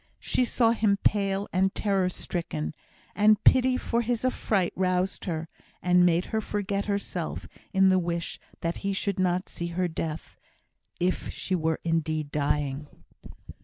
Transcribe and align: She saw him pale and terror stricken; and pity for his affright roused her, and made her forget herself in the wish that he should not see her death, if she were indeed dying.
She 0.17 0.45
saw 0.45 0.71
him 0.71 0.97
pale 1.03 1.47
and 1.53 1.75
terror 1.75 2.09
stricken; 2.09 2.73
and 3.13 3.43
pity 3.43 3.77
for 3.77 4.01
his 4.01 4.25
affright 4.25 4.73
roused 4.75 5.25
her, 5.25 5.47
and 5.79 6.03
made 6.03 6.25
her 6.33 6.41
forget 6.41 6.85
herself 6.85 7.47
in 7.71 7.89
the 7.89 7.99
wish 7.99 8.39
that 8.61 8.77
he 8.77 8.93
should 8.93 9.19
not 9.19 9.47
see 9.47 9.67
her 9.67 9.87
death, 9.87 10.37
if 10.99 11.29
she 11.31 11.53
were 11.53 11.79
indeed 11.83 12.31
dying. 12.31 12.87